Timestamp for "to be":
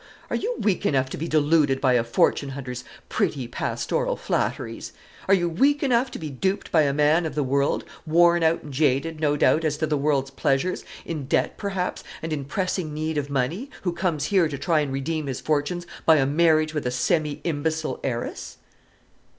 1.11-1.27, 6.09-6.31